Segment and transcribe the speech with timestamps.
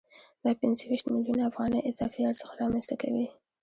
[0.43, 3.25] دا پنځه ویشت میلیونه افغانۍ اضافي ارزښت رامنځته کوي